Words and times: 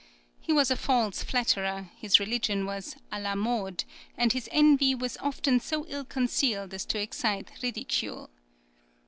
He 0.39 0.51
was 0.51 0.71
a 0.71 0.75
false 0.75 1.21
flatterer, 1.23 1.91
his 1.95 2.19
religion 2.19 2.65
was 2.65 2.95
à 3.13 3.21
la 3.21 3.35
mode, 3.35 3.83
and 4.17 4.33
his 4.33 4.49
envy 4.51 4.95
was 4.95 5.15
often 5.17 5.59
so 5.59 5.85
ill 5.87 6.05
concealed 6.05 6.73
as 6.73 6.85
to 6.85 6.99
excite 6.99 7.51
ridicule. 7.61 8.31